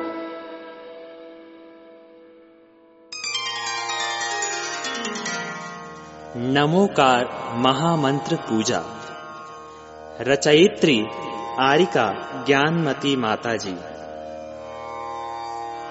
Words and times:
नमोकार 6.38 7.54
महामंत्र 7.56 8.36
पूजा। 8.36 8.82
रचयित्री 10.22 11.06
आरिका 11.60 12.14
ज्ञानमती 12.48 13.16
माताजी। 13.16 13.95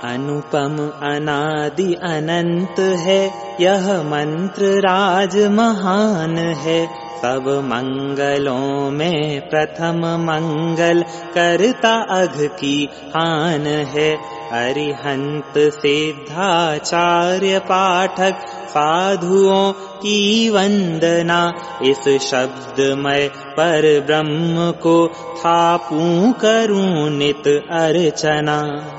अनुपम 0.05 1.09
अनादि 1.09 1.95
अनंत 1.95 2.79
है 2.79 3.31
यह 3.61 4.03
मंत्र 4.03 4.79
राज 4.79 5.37
महान 5.37 6.39
है। 6.39 7.05
सब 7.23 7.63
मंगलों 7.65 8.91
में 8.91 9.49
प्रथम 9.49 10.21
मंगल 10.21 11.05
करता 11.35 12.07
अघ 12.11 12.41
की 12.41 12.89
हान 13.09 13.67
है। 13.67 14.35
अरिहंत 14.53 15.53
सिद्धाचार्य 15.59 17.59
पाठक 17.59 18.37
साधुओं 18.69 19.73
की 19.73 20.51
वंदना 20.51 21.53
इस 21.83 22.23
शब्दमय 22.23 23.29
पर 23.29 24.03
ब्रह्म 24.07 24.75
को 24.83 25.11
थापू 25.39 26.33
करूं 26.33 27.11
नित 27.11 27.67
अर्चना 27.71 28.91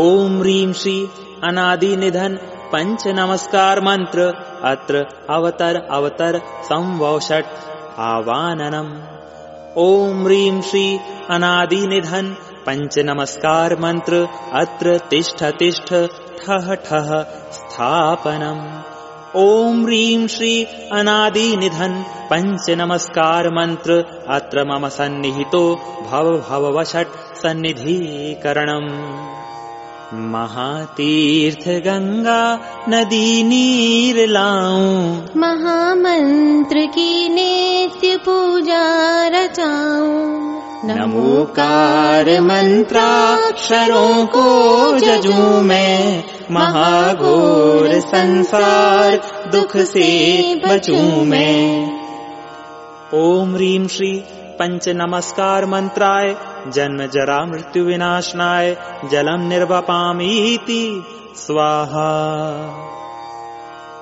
ॐ 0.00 0.36
ह्रीं 0.40 0.72
श्री 0.80 0.94
अनादिनिधन् 1.44 2.36
पञ्च 2.72 3.02
नमस्कार 3.16 3.80
मन्त्र 3.86 4.20
अत्र 4.68 5.02
अवतर 5.34 5.76
अवतर 5.96 6.38
संवौषट् 6.68 7.50
आवाननम्। 8.04 8.88
ॐ 9.82 10.22
ह्रीं 10.24 10.60
श्री 10.68 10.84
अनादिनिधन् 11.36 12.30
पञ्च 12.68 12.98
नमस्कार 13.10 13.76
मन्त्र 13.80 14.22
अत्र 14.62 14.96
तिष्ठ 15.10 15.44
तिष्ठ 15.58 15.92
ठः 16.40 16.74
ठः 16.86 17.12
स्थापनम्। 17.58 18.64
ॐ 19.42 19.84
ह्रीं 19.84 20.26
श्री 20.36 20.54
अनादिनिधन् 21.00 22.02
पञ्च 22.32 22.70
नमस्कार 22.82 23.50
मन्त्र 23.58 24.00
अत्र 24.38 24.64
मम 24.72 24.88
सन्निहितो 24.98 25.64
भव 26.10 26.32
भव 26.48 26.70
वषट् 26.78 27.20
सन्निधीकरणम्। 27.42 28.90
महातीर्थ 30.14 31.68
गंगा 31.68 32.60
नदी 32.88 33.42
नीर 33.42 34.28
लाऊं। 34.28 35.22
महामंत्र 35.36 36.78
की 36.78 37.28
नित्य 37.28 38.16
पूजा 38.16 39.28
रचाऊं। 39.28 40.52
नमोकार 40.84 42.40
मंत्राक्षरों 42.40 44.26
को 44.26 44.98
जजू 44.98 45.60
मैं। 45.62 46.24
महाघोर 46.50 48.00
संसार 48.00 49.20
दुख 49.52 49.76
से 49.76 50.42
बचूं 50.68 51.24
मैं। 51.24 51.92
ओम 53.14 53.56
रीम 53.56 53.86
श्री 53.86 54.24
पंच 54.58 54.88
नमस्कार 54.88 55.66
मंत्राय 55.66 56.36
जन्म 56.68 57.06
जरा 57.06 57.44
मृत्यु 57.44 57.84
विनाशनाय 57.84 58.76
जलम 59.10 59.48
निर्वपामीति 59.48 60.82
स्वाहा। 61.36 62.10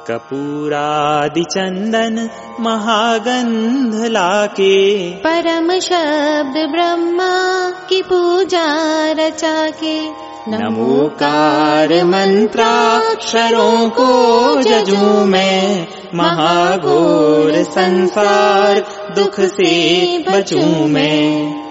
कपूरादि 0.09 1.43
चंदन 1.51 2.29
महागंध 2.61 3.95
लाके 4.05 4.79
परम 5.17 5.79
शब्द 5.79 6.57
ब्रह्मा 6.73 7.35
की 7.89 8.03
पूजा 8.03 8.67
रचा 9.13 9.71
के 9.83 9.97
नमोकार 10.49 11.93
मंत्राक्षरों 12.05 13.89
को 13.91 14.11
जजू 14.63 15.25
मैं 15.25 15.87
महाघोर 16.15 17.63
संसार 17.63 18.81
दुख 19.15 19.41
से 19.41 19.75
बचूं 20.29 20.89
मैं 20.89 21.70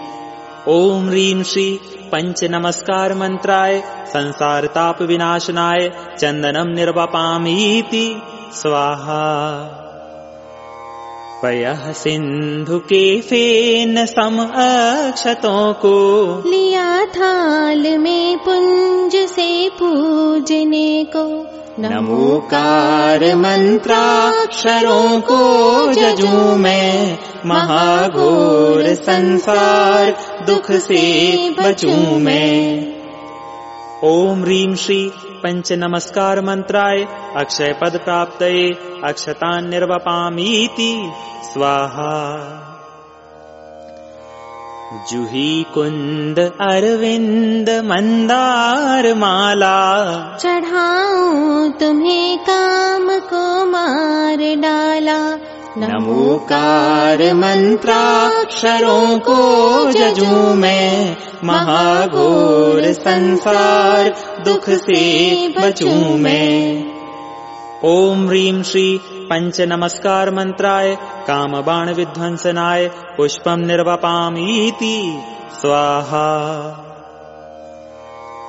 ओम 0.67 1.09
ह्रीं 1.09 1.43
श्री 1.43 1.79
पंच 2.11 2.43
नमस्कार 2.43 3.13
मंत्राय 3.13 3.83
संसार 4.07 4.65
ताप 4.65 5.01
विनाशनाय 5.01 5.91
चंदनम 6.19 6.67
निर्वपामीति 6.67 8.21
स्वाहा। 8.53 9.53
पयः 11.43 11.91
सिंधु 11.91 12.79
के 12.79 13.21
फेन 13.21 14.05
सम 14.05 14.49
अक्षतों 14.55 15.73
को। 15.73 15.95
लिया 16.49 17.05
थाल 17.05 17.97
में 17.97 18.37
पुंज 18.37 19.15
से 19.15 19.69
पूजने 19.69 21.03
को 21.15 21.58
नमोकार 21.81 23.35
मंत्राक्षरों 23.35 25.21
को 25.21 25.37
जजू 25.93 26.55
मैं 26.55 27.17
महाघोर 27.45 28.93
संसार 28.95 30.11
दुख 30.45 30.71
से 30.71 31.03
बचूं 31.59 32.19
मैं 32.19 32.87
ओम 34.03 34.41
ह्रीं 34.41 34.75
श्री 34.75 35.11
पंच 35.43 35.71
नमस्कार 35.73 36.41
मंत्राय 36.41 37.03
अक्षय 37.35 37.73
पद 37.81 37.99
प्राप्त 38.05 38.43
अक्षता 39.03 39.59
निर्वपामीति 39.61 41.11
स्वाहा। 41.53 42.68
जूही 44.93 45.65
कुंद 45.73 46.39
अरविंद 46.61 47.69
मंदार 47.69 49.13
माला। 49.13 50.13
चढ़ाऊं 50.37 51.71
तुम्हें 51.71 52.37
काम 52.37 53.19
को 53.19 53.65
मार 53.65 54.37
डाला। 54.37 55.37
नमोकार 55.77 57.33
मंत्राक्षरों 57.33 59.19
को 59.19 59.91
जजू 59.91 60.53
मैं। 60.53 61.17
महाघोर 61.43 62.93
संसार 62.93 64.15
दुख 64.45 64.69
से 64.69 65.47
बचूं 65.47 66.17
मैं 66.17 66.98
ओम 67.83 68.27
ह्रीं 68.27 68.63
श्री 68.63 68.99
पंच 69.03 69.61
नमस्कार 69.61 70.31
मंत्राय 70.31 70.97
काम 71.27 71.61
बाण 71.61 71.93
विध्वंसनाय 71.93 72.87
पुष्पम 72.87 73.59
निर्वपामीति। 73.59 75.19
स्वाहा। 75.61 76.37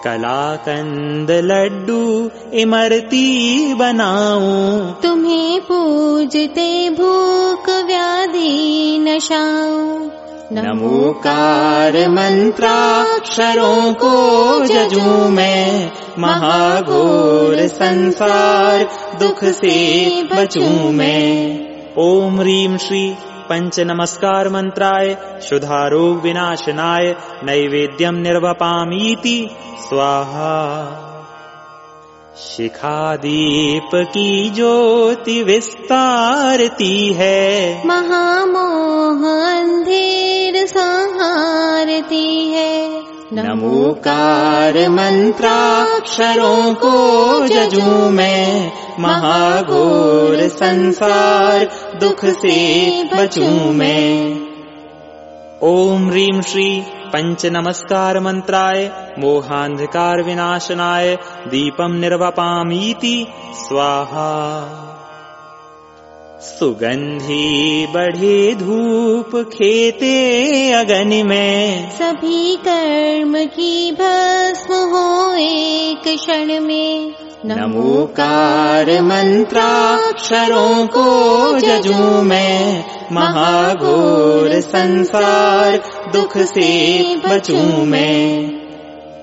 कलाकंद 0.05 1.31
लड्डू 1.31 2.31
इमरती 2.55 3.75
बनाऊं। 3.75 4.93
तुम्हें 4.93 5.61
पूजते 5.61 6.91
भूख 6.91 7.69
व्याधि 7.69 8.99
नशाऊं 8.99 10.20
नमोकार 10.53 12.09
मंत्राक्षरों 12.09 13.95
को 13.95 14.15
जजू 14.67 15.29
मैं 15.29 15.93
महाघोर 16.19 17.67
संसार 17.67 18.83
दुख 19.19 19.45
से 19.45 19.75
बचूं 20.23 20.93
मैं 20.93 21.61
ओम 21.99 22.41
ह्रीं 22.41 22.77
श्री 22.77 23.15
पंच 23.51 23.81
नमस्कार 23.81 24.49
मंत्राय 24.49 25.17
शुधारोग 25.43 26.21
विनाशनाय 26.21 27.17
नैवेद्यम 27.45 28.15
निर्वपामीति। 28.15 29.51
स्वाहा 29.89 31.10
शिखादीप 32.41 33.91
की 33.95 34.51
ज्योति 34.51 35.43
विस्तारती 35.43 37.13
है। 37.13 37.83
महामोह 37.87 39.31
अंधेर 39.59 40.67
संहारती 40.67 42.51
है। 42.51 43.03
नमोकार 43.33 44.89
मंत्राक्षरों 44.89 46.75
को 46.75 47.47
जजू 47.49 48.11
मैं। 48.11 48.73
महाघोर 49.01 50.49
संसार 50.49 51.71
दुख 52.01 52.25
से 52.25 52.91
बचूं 53.05 53.73
मैं 53.73 54.40
ओम 55.63 56.09
ह्रीं 56.09 56.43
श्री 56.43 56.81
पंच 56.81 57.47
नमस्कार 57.47 58.21
मंत्राय 58.21 58.91
मोहांधकार 59.19 60.23
विनाशनाय 60.23 61.19
दीपम 61.47 61.93
निर्वपामीति, 61.93 63.27
स्वाहा। 63.55 64.41
सुगंधी 66.41 67.87
बढ़े 67.87 68.55
धूप 68.55 69.49
खेते 69.49 70.73
अगन 70.73 71.27
में। 71.27 71.91
सभी 71.91 72.57
कर्म 72.57 73.45
की 73.45 73.93
भस्म 73.93 74.75
हो 74.75 75.35
एक 75.35 76.03
क्षण 76.07 76.61
में। 76.61 77.13
नमोकार 77.47 79.03
मंत्राक्षरों 79.03 80.87
को 80.87 81.59
जजू 81.59 82.23
मैं 82.23 82.85
महाघोर 83.13 84.20
संसार, 84.61 85.77
दुख 86.13 86.39
से 86.39 87.03
बचू 87.17 87.85
मैं। 87.85 88.51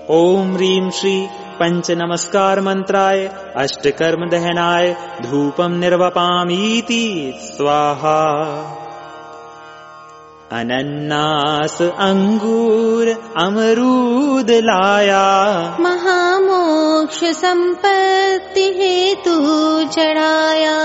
ओम 0.09 0.57
रीम 0.57 0.89
श्री 0.89 1.27
पंच 1.59 1.91
नमस्कार 1.91 2.61
मंत्राय, 2.61 3.31
अष्टकर्म 3.57 4.29
दहनाय 4.29 4.97
धूपम 5.21 5.71
निर्वपामीति, 5.71 7.33
स्वाहा। 7.37 8.76
अनन्नास 10.51 11.81
अंगूर 11.81 13.07
अमरूद 13.37 14.51
लाया। 14.51 15.23
महामोक्ष 15.79 17.23
संपत्ति 17.23 18.63
हेतु 18.63 19.33
चढ़ाया 19.85 20.77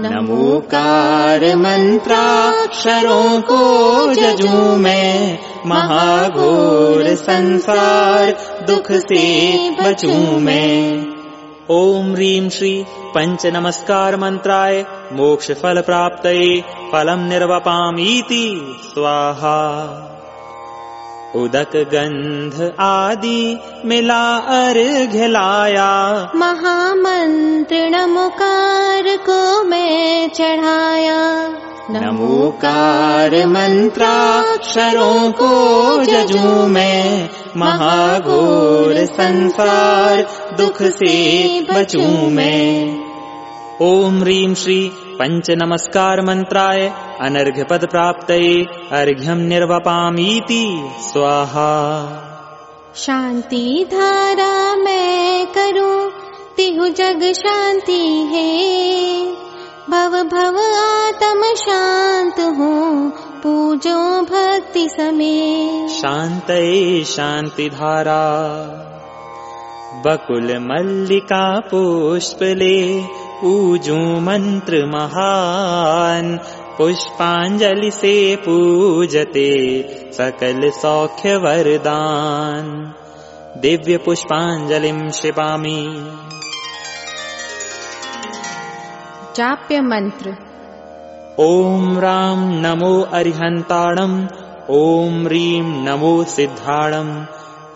नमोकार 0.00 1.56
मंत्राक्षरों 1.56 3.40
को 3.40 3.60
जजू 4.14 4.76
मैं। 4.76 5.38
महाघोर 5.66 7.14
संसार 7.14 8.36
दुख 8.66 8.92
से 8.92 9.24
बचूं 9.82 10.40
मैं। 10.40 11.06
ओम 11.70 12.12
ह्रीं 12.12 12.48
श्री 12.48 12.84
पंच 13.14 13.46
नमस्कार 13.46 14.16
मंत्राय 14.16 14.86
मोक्ष 15.12 15.50
फल 15.50 15.80
प्राप्त 15.80 16.26
फलम 16.92 17.18
निर्वपामीति, 17.18 18.76
स्वाहा। 18.82 19.68
उदक 21.36 21.70
गंध 21.76 22.74
आदि 22.80 23.58
मिला 23.84 24.36
अर्घ्य 24.36 25.26
लाया 25.26 26.32
महामंत्र 26.36 27.76
नमोकार 27.76 29.16
को 29.16 29.64
मैं 29.64 30.28
चढ़ाया। 30.28 31.48
नमोकार 31.90 33.46
मंत्राक्षरों 33.46 35.32
को 35.32 36.04
जजू 36.04 36.66
मैं। 36.66 37.28
महाघोर 37.56 39.04
संसार 39.04 40.26
दुख 40.56 40.82
से 40.82 41.60
बचू 41.74 42.30
मैं। 42.30 42.98
ओम 43.82 44.22
रीम 44.22 44.54
श्री 44.54 44.92
पञ्चनमस्कारमन्त्राय 45.18 46.92
अनर्घ्यपदप्राप्तये 47.20 48.66
अर्घ्यम् 48.92 49.48
निर्वपामीति 49.48 50.90
स्वाहा। 51.00 51.74
शान्ति 52.96 53.86
धारा 53.90 54.76
मे 54.76 55.44
करुतिहु 55.44 56.88
जग 56.88 57.32
शान्ति 57.32 58.28
हे। 58.32 58.78
भव 59.90 60.22
भव 60.22 60.56
आतम 60.58 61.54
शान्त 61.54 62.40
हो 62.40 63.08
पूजो 63.42 64.22
भक्ति 64.22 64.88
समे 64.88 65.88
शान्तये 65.88 67.04
शान्ति 67.04 67.68
धारा। 67.68 68.24
बकुल 70.06 70.58
मल्लिका 70.58 71.60
पुष्पले 71.60 73.00
पूजू 73.40 73.96
मंत्र 74.28 74.84
महान 74.94 76.36
पुष्पांजलि 76.78 77.90
से 77.90 78.14
पूजते 78.44 79.50
सकल 80.16 80.68
सौख्य 80.80 81.36
वरदान 81.44 82.66
दिव्य 83.62 83.96
पुष्पांजलिं 84.04 85.08
शिपामि। 85.20 85.80
जाप्य 89.36 89.80
मंत्र 89.90 90.36
ॐ 91.40 91.98
राम 92.04 92.40
नमो 92.64 92.94
अरिहन्ताणम् 93.18 94.16
ॐ 94.78 95.20
ह्रीं 95.26 95.62
नमो 95.84 96.14
सिद्धाणम् 96.34 97.12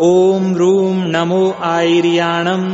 ॐ 0.09 0.55
रूं 0.61 0.94
नमो 1.14 1.44
आयर्याणम् 1.75 2.67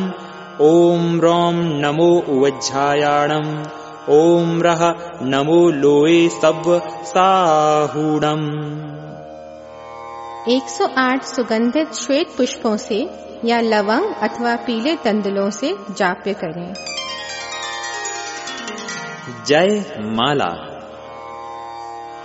ॐ 0.60 1.20
रौं 1.20 1.54
नमो 1.54 2.24
उवज्झायाणम् 2.28 3.66
ॐ 4.10 4.62
रः 4.62 4.94
नमो 5.22 5.70
लोए 5.70 6.28
सब 6.28 6.80
साहूणम्। 7.04 8.50
108 10.48 11.22
सुगंधित 11.22 11.94
श्वेत 11.94 12.28
पुष्पों 12.36 12.76
से 12.76 13.10
या 13.44 13.60
लवंग 13.60 14.14
अथवा 14.14 14.56
पीले 14.56 14.96
तंदुलों 14.96 15.50
से 15.50 15.76
जाप्य 15.96 16.32
करें। 16.32 16.74
जय 19.46 19.84
माला। 20.00 20.74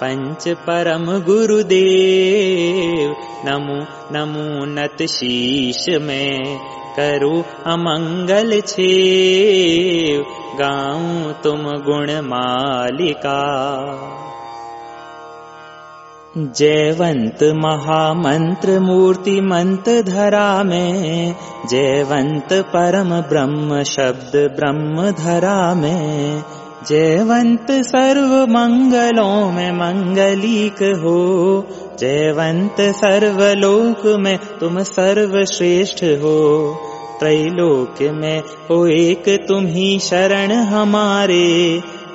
पंच 0.01 0.47
परम 0.47 1.05
गुरुदेव 1.05 3.15
नमो 3.45 3.85
नमो 4.11 4.65
नत 4.65 5.01
शीश 5.01 5.89
में। 5.89 6.59
करो 6.99 7.43
अमंगल 7.65 8.61
छेव 8.61 10.21
गाऊं 10.59 11.33
तुम 11.43 11.63
गुण 11.63 12.11
मालिका। 12.11 13.39
जयवंत 16.37 17.43
महामंत्र 17.43 18.79
मूर्ति 18.79 19.41
मंत 19.41 19.89
धरा 19.89 20.63
में 20.63 21.35
जयवंत 21.69 22.53
परम 22.53 23.21
ब्रह्म 23.21 23.83
शब्द 23.83 24.35
ब्रह्म 24.35 25.11
धरा 25.11 25.73
में 25.73 26.43
जयवंत 26.89 27.71
सर्व 27.87 28.31
मंगलों 28.49 29.51
में 29.51 29.71
मंगलीक 29.71 30.81
हो 31.03 31.19
जयवंत 31.99 32.81
सर्वलोक 32.95 34.05
में 34.19 34.37
तुम 34.59 34.81
सर्वश्रेष्ठ 34.83 36.03
हो 36.21 36.39
त्रैलोक 37.19 38.01
में 38.13 38.39
हो 38.69 38.85
एक 38.87 39.29
तुम 39.47 39.65
ही 39.65 39.99
शरण 39.99 40.51
हमारे 40.51 41.43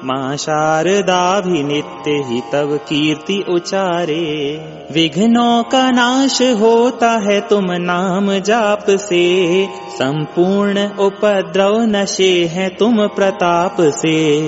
माँ 0.04 0.36
शारदा 0.36 1.40
भी 1.40 1.62
नित्य 1.62 2.10
ही 2.10 2.40
तब 2.40 2.76
कीर्ति 2.88 3.44
उचारे। 3.48 4.60
विघ्नों 4.92 5.62
का 5.62 5.90
नाश 5.90 6.42
होता 6.42 7.10
है 7.10 7.40
तुम 7.40 7.64
नाम 7.70 8.38
जाप 8.38 8.86
से। 8.90 9.66
संपूर्ण 9.88 10.88
उपद्रव 10.88 11.80
नशे 11.80 12.44
हैं 12.44 12.76
तुम 12.76 13.06
प्रताप 13.06 13.76
से 13.80 14.40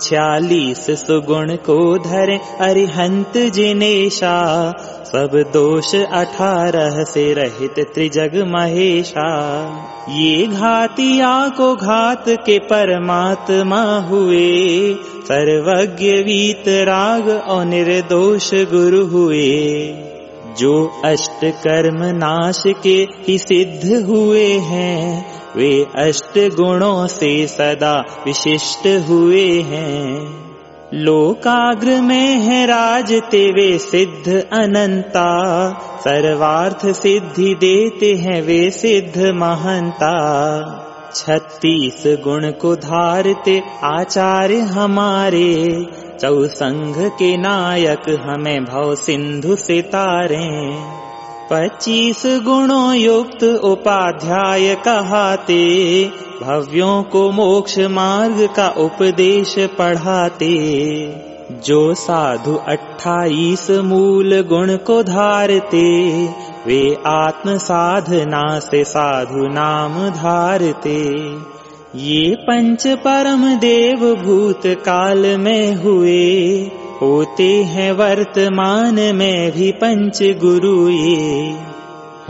छियालीस 0.00 0.86
सुगुण 0.90 1.56
को 1.56 1.98
धरे 1.98 2.40
अरिहंत 2.60 3.32
जिनेशा। 3.36 4.72
सब 5.06 5.50
दोष 5.52 5.94
अठारह 5.94 7.04
से 7.04 7.34
रहित 7.34 7.74
त्रिजग 7.94 8.44
महेशा। 8.48 9.28
ये 10.08 10.46
घातिया 10.46 11.48
को 11.48 11.76
घात 11.76 12.24
के 12.28 12.58
परमात्मा 12.58 13.98
हुए। 13.98 14.94
सर्वज्ञ 15.28 16.10
वीत 16.10 16.64
राग 16.68 17.28
और 17.28 17.64
निर्दोष 17.64 18.54
गुरु 18.54 19.06
हुए। 19.06 19.94
जो 20.58 21.02
अष्ट 21.04 21.44
कर्म 21.44 22.04
नाश 22.04 22.62
के 22.82 23.06
ही 23.28 23.38
सिद्ध 23.38 24.04
हुए 24.06 24.52
हैं, 24.52 25.26
वे 25.56 25.86
अष्ट 25.98 26.38
गुणों 26.38 27.06
से 27.06 27.46
सदा 27.46 28.04
विशिष्ट 28.26 29.08
हुए 29.08 29.60
हैं। 29.60 30.46
लोकाग्र 30.94 32.00
में 32.00 32.36
है 32.38 32.66
राजते 32.66 33.52
वे 33.52 33.78
सिद्ध 33.78 34.28
अनंता, 34.52 35.30
सर्वार्थ 36.00 36.86
सिद्धि 36.86 37.54
देते 37.54 38.14
हैं 38.14 38.42
वे 38.42 38.70
सिद्ध 38.70 39.22
महंता। 39.34 40.12
छत्तीस 41.14 42.02
गुण 42.06 42.50
को 42.50 42.76
धारते 42.76 43.62
आचार्य 43.84 44.58
हमारे 44.58 45.54
चौसंघ 46.20 46.96
के 46.98 47.36
नायक 47.36 48.20
हमें 48.24 48.64
भव 48.64 48.94
सिंधु 48.94 49.56
से 49.56 49.82
तारे 49.82 50.96
पच्चीस 51.52 52.22
गुणों 52.26 52.94
युक्त 52.94 53.44
उपाध्याय 53.44 54.74
कहाते, 54.74 56.04
भव्यों 56.42 57.02
को 57.02 57.30
मोक्ष 57.30 57.78
मार्ग 57.78 58.48
का 58.56 58.68
उपदेश 58.68 59.54
पढ़ाते। 59.58 60.54
जो 61.66 61.94
साधु 61.94 62.54
अट्ठाईस 62.54 63.70
मूल 63.70 64.40
गुण 64.40 64.76
को 64.76 65.02
धारते, 65.02 66.26
वे 66.66 66.96
आत्म 67.06 67.58
साधना 67.58 68.58
से 68.58 68.84
साधु 68.84 69.46
नाम 69.48 70.10
धारते। 70.10 71.14
ये 71.94 72.34
पंच 72.34 72.86
परम 72.86 73.54
देव 73.54 74.14
भूत 74.14 74.62
काल 74.66 75.36
में 75.36 75.74
हुए। 75.74 76.40
होते 77.02 77.62
हैं 77.62 77.92
वर्तमान 77.92 78.94
में 78.94 79.52
भी 79.52 79.72
पंच 79.72 80.22
गुरु 80.22 80.88
ये। 80.88 81.54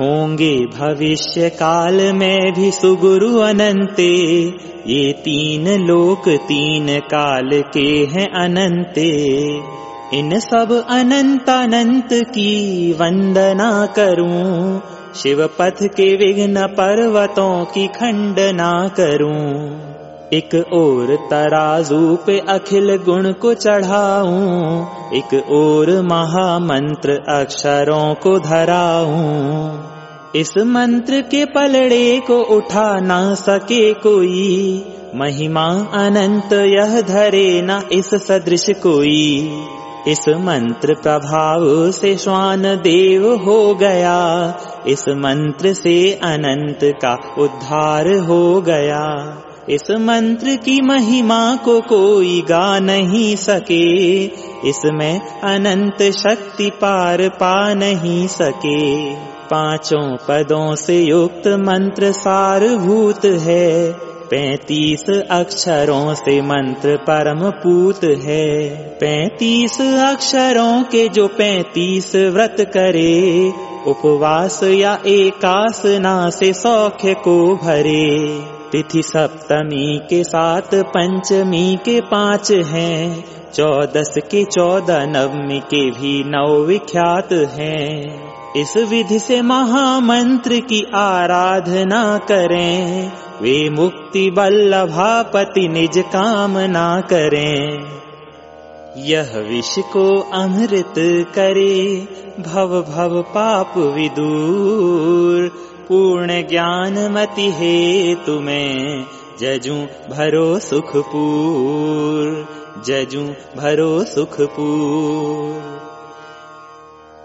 होंगे 0.00 0.66
भविष्य 0.66 1.50
काल 1.50 2.12
में 2.12 2.52
भी 2.52 2.70
सुगुरु 2.70 3.38
अनंते। 3.38 4.48
ये 4.86 5.12
तीन 5.12 5.86
लोक 5.86 6.28
तीन 6.28 7.00
काल 7.00 7.50
के 7.52 8.08
हैं 8.12 8.30
अनंते। 8.30 9.30
इन 10.14 10.38
सब 10.38 10.86
अनंत 10.90 11.48
अनंत 11.48 12.08
की 12.12 12.92
वंदना 12.92 13.86
करूँ। 13.86 14.80
शिव 15.14 15.46
पथ 15.46 15.82
के 15.82 16.16
विघ्न 16.16 16.66
पर्वतों 16.66 17.64
की 17.64 17.86
खंडना 17.86 18.88
करूँ। 18.88 19.76
एक 20.32 20.54
और 20.54 21.16
तराजू 21.30 22.16
पे 22.16 22.38
अखिल 22.38 22.96
गुण 22.96 23.32
को 23.32 23.54
चढ़ाऊं। 23.54 24.84
एक 25.12 25.34
और 25.50 26.02
महामंत्र 26.02 27.10
अक्षरों 27.28 28.14
को 28.14 28.38
धराऊं। 28.38 29.78
इस 30.40 30.52
मंत्र 30.58 31.20
के 31.20 31.44
पलड़े 31.44 32.22
को 32.26 32.42
उठा 32.42 33.00
ना 33.00 33.34
सके 33.34 33.92
कोई। 33.94 34.84
महिमा 35.14 35.66
अनंत 35.92 36.52
यह 36.52 37.00
धरे 37.00 37.62
न 37.64 37.82
इस 37.92 38.10
सदृश 38.14 38.66
कोई। 38.70 39.50
इस 40.08 40.28
मंत्र 40.28 40.94
प्रभाव 40.94 41.90
से 41.90 42.16
श्वान 42.16 42.62
देव 42.62 43.34
हो 43.34 43.75
गया। 43.75 44.18
इस 44.86 45.04
मंत्र 45.08 45.72
से 45.72 46.12
अनंत 46.12 46.78
का 46.84 47.16
उद्धार 47.38 48.08
हो 48.08 48.60
गया। 48.60 49.38
इस 49.70 49.90
मंत्र 49.90 50.56
की 50.56 50.80
महिमा 50.80 51.56
को 51.56 51.80
कोई 51.80 52.40
गा 52.48 52.78
नहीं 52.78 53.36
सके। 53.36 54.25
इसमें 54.68 55.40
अनंत 55.40 56.02
शक्ति 56.02 56.70
पार 56.70 57.28
पा 57.28 57.75
नहीं 57.75 58.26
सके। 58.26 59.14
पाँचों 59.50 60.16
पदों 60.16 60.75
से 60.75 61.02
युक्त 61.02 61.48
मंत्र 61.48 62.12
सारभूत 62.12 63.25
है। 63.25 63.96
पैतीस 64.30 65.04
अक्षरों 65.30 66.14
से 66.14 66.42
मंत्र 66.42 66.97
परम 66.97 67.50
पूत 67.50 68.04
है। 68.04 68.68
पैतीस 68.76 69.80
अक्षरों 69.80 70.83
के 70.83 71.09
जो 71.09 71.28
पैतीस 71.28 72.14
व्रत 72.14 72.56
करे, 72.61 73.52
उपवास 73.87 74.61
या 74.62 74.99
एकासना 75.06 76.30
से 76.30 76.52
सौख्य 76.52 77.14
को 77.14 77.56
भरे। 77.56 78.40
तिथि 78.73 79.02
सप्तमी 79.02 79.99
के 79.99 80.25
साथ 80.25 80.75
पंचमी 80.75 81.76
के 81.76 82.00
पाँच 82.00 82.50
हैं, 82.52 83.25
चौदस 83.54 84.14
के 84.18 84.45
चौदह 84.45 85.06
नवमी 85.06 85.61
के 85.61 85.90
भी 85.90 86.25
नौ 86.25 86.64
विख्यात 86.64 87.33
हैं। 87.33 88.36
इस 88.56 88.76
विधि 88.76 89.18
से 89.18 89.42
महामंत्र 89.42 90.60
की 90.60 90.86
आराधना 90.94 92.18
करें। 92.18 93.12
वे 93.42 93.70
मुक्ति 93.70 94.30
बल्लभापति 94.30 95.68
निज 95.68 95.98
कामना 95.98 97.00
करें। 97.00 97.84
यह 98.96 99.32
विष 99.36 99.78
को 99.78 100.20
अमृत 100.20 100.94
करे, 101.34 102.08
भव 102.40 102.82
भव 102.82 103.22
पाप 103.22 103.76
विदूर। 103.76 105.48
पूर्ण 105.88 106.28
ज्ञान 106.48 107.12
मति 107.12 107.50
हे 107.50 108.14
तुम्हें 108.14 109.04
जजू 109.40 109.75
भरो 110.14 110.58
सुखपूर। 110.58 112.46
जजू 112.86 113.22
भरो 113.56 114.04
सुखपूर। 114.04 115.76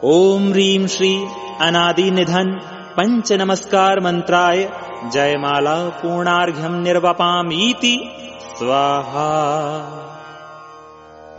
ओम 0.03 0.49
ह्रीं 0.49 0.87
श्री 0.87 1.25
अनादि 1.61 2.11
निधन 2.11 2.45
पंच 2.97 3.31
नमस्कार 3.31 3.99
मंत्राय 3.99 4.69
जयमाला 5.13 5.89
पूर्णार्घ्यम 5.89 6.75
निर्वपामीति। 6.75 8.09
स्वाहा। 8.57 9.29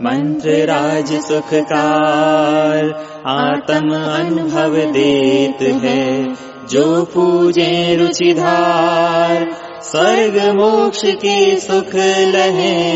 मंत्र 0.01 0.49
राज 0.49 1.13
सुखकार 1.13 2.85
आत्म 3.25 3.95
अनुभव 3.95 4.75
देत 4.75 5.61
है। 5.61 6.33
जो 6.67 7.05
पूजे 7.05 7.95
रुचिधार 7.95 9.51
स्वर्ग 9.81 10.55
मोक्ष 10.55 11.01
के 11.05 11.59
सुख 11.59 11.95
लहे। 12.35 12.93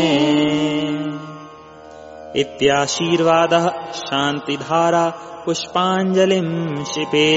इत्याशीर्वादः 2.40 3.68
शान्तिधारा 3.92 5.12
पुष्पाञ्जलिम् 5.48 6.84
शिपे 6.84 7.28